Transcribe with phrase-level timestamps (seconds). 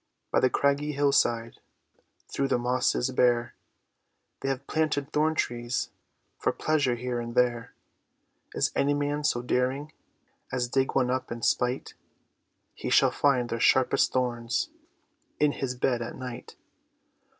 [0.31, 1.59] By the craggy hill side,
[2.27, 3.53] Through the mosses bare,
[4.39, 5.91] They have planted thorn trees
[6.39, 7.75] For pleasure here and there.
[8.55, 9.91] Is any man so daring
[10.51, 11.93] As dig one up in spite,
[12.73, 14.69] He shall find their sharpest thorns
[15.39, 16.55] In his bed at night.